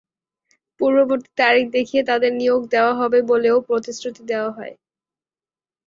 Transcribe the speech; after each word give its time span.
পূর্ববর্তী 0.79 1.29
তারিখ 1.37 1.65
দেখিয়ে 1.71 2.03
তাঁদের 2.03 2.31
নিয়োগ 2.33 2.61
দেওয়া 2.69 2.93
হবে 2.95 3.19
বলেও 3.31 3.57
প্রতিশ্রুতি 3.67 4.21
দেওয়া 4.31 4.51
হয়। 4.51 4.73